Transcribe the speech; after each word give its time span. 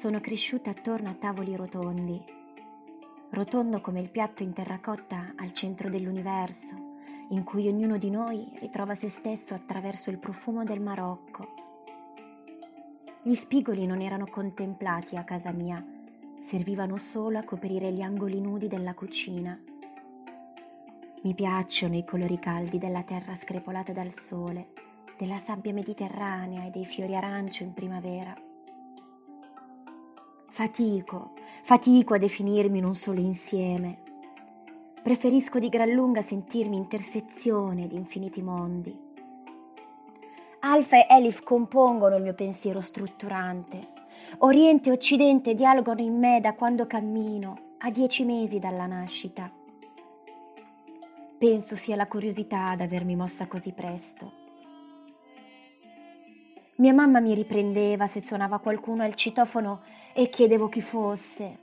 sono 0.00 0.18
cresciuta 0.18 0.70
attorno 0.70 1.10
a 1.10 1.12
tavoli 1.12 1.54
rotondi, 1.54 2.18
rotondo 3.32 3.82
come 3.82 4.00
il 4.00 4.08
piatto 4.08 4.42
in 4.42 4.54
terracotta 4.54 5.34
al 5.36 5.52
centro 5.52 5.90
dell'universo, 5.90 6.74
in 7.28 7.44
cui 7.44 7.68
ognuno 7.68 7.98
di 7.98 8.08
noi 8.08 8.50
ritrova 8.60 8.94
se 8.94 9.10
stesso 9.10 9.52
attraverso 9.52 10.08
il 10.08 10.16
profumo 10.16 10.64
del 10.64 10.80
Marocco. 10.80 11.48
Gli 13.22 13.34
spigoli 13.34 13.84
non 13.84 14.00
erano 14.00 14.26
contemplati 14.26 15.16
a 15.16 15.24
casa 15.24 15.52
mia, 15.52 15.84
servivano 16.46 16.96
solo 16.96 17.36
a 17.36 17.44
coprire 17.44 17.92
gli 17.92 18.00
angoli 18.00 18.40
nudi 18.40 18.68
della 18.68 18.94
cucina. 18.94 19.60
Mi 21.24 21.34
piacciono 21.34 21.94
i 21.94 22.06
colori 22.06 22.38
caldi 22.38 22.78
della 22.78 23.02
terra 23.02 23.34
screpolata 23.34 23.92
dal 23.92 24.14
sole, 24.18 24.68
della 25.18 25.36
sabbia 25.36 25.74
mediterranea 25.74 26.64
e 26.64 26.70
dei 26.70 26.86
fiori 26.86 27.14
arancio 27.14 27.64
in 27.64 27.74
primavera. 27.74 28.48
Fatico, 30.60 31.30
fatico 31.62 32.12
a 32.12 32.18
definirmi 32.18 32.76
in 32.76 32.84
un 32.84 32.94
solo 32.94 33.18
insieme. 33.18 33.96
Preferisco 35.02 35.58
di 35.58 35.70
gran 35.70 35.88
lunga 35.88 36.20
sentirmi 36.20 36.76
intersezione 36.76 37.86
di 37.86 37.96
infiniti 37.96 38.42
mondi. 38.42 38.94
Alfa 40.58 40.98
e 40.98 41.06
Elif 41.08 41.42
compongono 41.44 42.16
il 42.16 42.22
mio 42.22 42.34
pensiero 42.34 42.82
strutturante. 42.82 43.88
Oriente 44.40 44.90
e 44.90 44.92
Occidente 44.92 45.54
dialogano 45.54 46.02
in 46.02 46.18
me 46.18 46.40
da 46.42 46.52
quando 46.52 46.86
cammino, 46.86 47.76
a 47.78 47.90
dieci 47.90 48.26
mesi 48.26 48.58
dalla 48.58 48.84
nascita. 48.84 49.50
Penso 51.38 51.74
sia 51.74 51.96
la 51.96 52.06
curiosità 52.06 52.68
ad 52.68 52.82
avermi 52.82 53.16
mossa 53.16 53.46
così 53.46 53.72
presto. 53.72 54.49
Mia 56.80 56.94
mamma 56.94 57.20
mi 57.20 57.34
riprendeva 57.34 58.06
se 58.06 58.24
suonava 58.24 58.58
qualcuno 58.58 59.02
al 59.02 59.14
citofono 59.14 59.82
e 60.14 60.30
chiedevo 60.30 60.70
chi 60.70 60.80
fosse, 60.80 61.58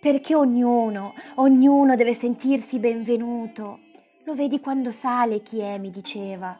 perché 0.00 0.34
ognuno, 0.34 1.14
ognuno 1.36 1.94
deve 1.94 2.12
sentirsi 2.12 2.80
benvenuto. 2.80 3.78
Lo 4.24 4.34
vedi 4.34 4.58
quando 4.58 4.90
sale 4.90 5.42
chi 5.42 5.60
è, 5.60 5.78
mi 5.78 5.92
diceva. 5.92 6.58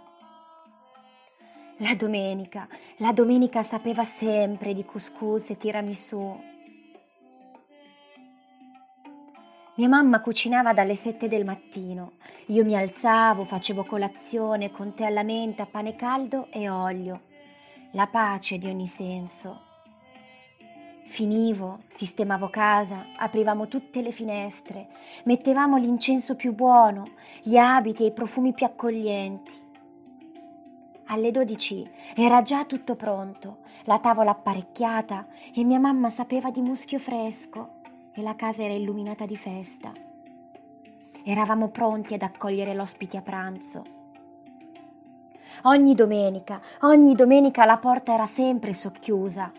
La 1.79 1.97
domenica, 1.97 2.69
la 2.99 3.13
domenica 3.13 3.65
sapeva 3.65 4.05
sempre 4.05 4.75
di 4.75 4.85
couscous 4.85 5.51
e 5.51 5.57
tiramisù. 5.57 6.41
Mia 9.75 9.89
mamma 9.89 10.21
cucinava 10.21 10.73
dalle 10.73 10.95
sette 10.95 11.27
del 11.27 11.45
mattino. 11.45 12.13
Io 12.47 12.65
mi 12.65 12.77
alzavo, 12.77 13.43
facevo 13.43 13.83
colazione 13.83 14.71
con 14.71 14.95
tè 14.95 15.07
alla 15.07 15.25
menta, 15.25 15.67
pane 15.67 15.97
caldo 15.97 16.47
e 16.51 16.71
olio. 16.71 17.27
La 17.93 18.07
pace 18.07 18.59
di 18.59 18.67
ogni 18.67 18.87
senso. 18.87 19.63
Finivo, 21.07 21.85
sistemavo 21.89 22.51
casa, 22.51 23.07
aprivamo 23.17 23.67
tutte 23.67 24.03
le 24.03 24.11
finestre, 24.11 24.89
mettevamo 25.25 25.79
l'incenso 25.79 26.37
più 26.37 26.55
buono, 26.55 27.13
gli 27.43 27.57
abiti 27.57 28.03
e 28.03 28.09
i 28.09 28.13
profumi 28.13 28.53
più 28.53 28.67
accoglienti. 28.67 29.67
Alle 31.07 31.31
dodici 31.31 31.91
era 32.15 32.43
già 32.43 32.67
tutto 32.67 32.95
pronto, 32.95 33.61
la 33.85 33.99
tavola 34.01 34.33
apparecchiata 34.33 35.27
e 35.55 35.65
mia 35.65 35.79
mamma 35.79 36.11
sapeva 36.11 36.51
di 36.51 36.61
muschio 36.61 36.99
fresco 36.99 37.77
e 38.13 38.21
la 38.21 38.37
casa 38.37 38.63
era 38.65 38.75
illuminata 38.75 39.25
di 39.25 39.37
festa. 39.39 39.91
Eravamo 41.25 41.69
pronti 41.69 42.13
ad 42.13 42.21
accogliere 42.21 42.75
l'ospite 42.75 43.17
a 43.17 43.23
pranzo. 43.23 43.98
Ogni 45.63 45.95
domenica, 45.95 46.61
ogni 46.83 47.15
domenica 47.15 47.65
la 47.65 47.79
porta 47.79 48.13
era 48.13 48.27
sempre 48.27 48.73
socchiusa, 48.73 49.51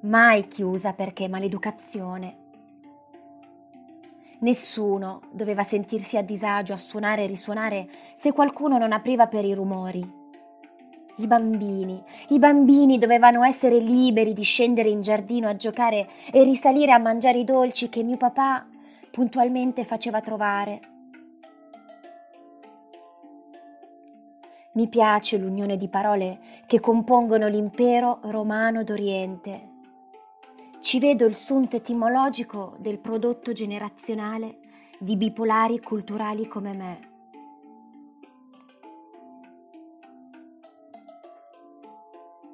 mai 0.00 0.46
chiusa 0.46 0.92
perché 0.92 1.28
maleducazione. 1.28 2.44
Nessuno 4.40 5.22
doveva 5.32 5.62
sentirsi 5.62 6.16
a 6.16 6.22
disagio 6.22 6.74
a 6.74 6.76
suonare 6.76 7.24
e 7.24 7.26
risuonare 7.26 7.88
se 8.16 8.32
qualcuno 8.32 8.76
non 8.78 8.92
apriva 8.92 9.26
per 9.26 9.44
i 9.44 9.54
rumori. 9.54 10.24
I 11.18 11.26
bambini, 11.26 12.02
i 12.28 12.38
bambini 12.38 12.98
dovevano 12.98 13.42
essere 13.42 13.78
liberi 13.78 14.34
di 14.34 14.42
scendere 14.42 14.90
in 14.90 15.00
giardino 15.00 15.48
a 15.48 15.56
giocare 15.56 16.08
e 16.30 16.42
risalire 16.42 16.92
a 16.92 16.98
mangiare 16.98 17.38
i 17.38 17.44
dolci 17.44 17.88
che 17.88 18.02
mio 18.02 18.18
papà 18.18 18.66
puntualmente 19.10 19.84
faceva 19.84 20.20
trovare. 20.20 20.95
Mi 24.76 24.88
piace 24.88 25.38
l'unione 25.38 25.78
di 25.78 25.88
parole 25.88 26.38
che 26.66 26.80
compongono 26.80 27.48
l'impero 27.48 28.18
romano 28.24 28.84
d'Oriente. 28.84 29.70
Ci 30.80 30.98
vedo 30.98 31.24
il 31.24 31.34
sunto 31.34 31.76
etimologico 31.76 32.76
del 32.78 32.98
prodotto 32.98 33.52
generazionale 33.52 34.58
di 34.98 35.16
bipolari 35.16 35.80
culturali 35.80 36.46
come 36.46 36.74
me. 36.74 37.15